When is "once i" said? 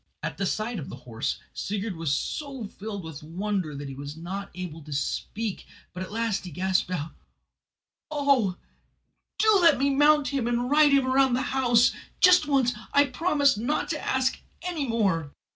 12.47-13.05